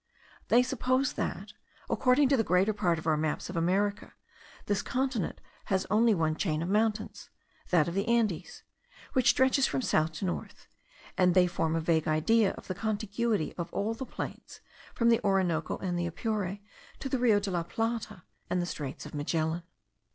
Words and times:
They 0.47 0.63
suppose 0.63 1.13
that, 1.13 1.53
according 1.87 2.27
to 2.29 2.35
the 2.35 2.43
greater 2.43 2.73
part 2.73 2.97
of 2.97 3.05
our 3.05 3.17
maps 3.17 3.51
of 3.51 3.55
America, 3.55 4.13
this 4.65 4.81
continent 4.81 5.39
has 5.65 5.85
only 5.91 6.15
one 6.15 6.35
chain 6.35 6.63
of 6.63 6.69
mountains, 6.69 7.29
that 7.69 7.87
of 7.87 7.93
the 7.93 8.07
Andes, 8.07 8.63
which 9.13 9.29
stretches 9.29 9.67
from 9.67 9.83
south 9.83 10.13
to 10.13 10.25
north; 10.25 10.65
and 11.19 11.35
they 11.35 11.45
form 11.45 11.75
a 11.75 11.79
vague 11.79 12.07
idea 12.07 12.53
of 12.55 12.65
the 12.65 12.73
contiguity 12.73 13.53
of 13.59 13.71
all 13.71 13.93
the 13.93 14.07
plains 14.07 14.59
from 14.95 15.09
the 15.09 15.21
Orinoco 15.23 15.77
and 15.77 15.99
the 15.99 16.07
Apure 16.07 16.57
to 16.97 17.07
the 17.07 17.19
Rio 17.19 17.39
de 17.39 17.51
la 17.51 17.61
Plata 17.61 18.23
and 18.49 18.59
the 18.59 18.65
Straits 18.65 19.05
of 19.05 19.13
Magellan. 19.13 19.61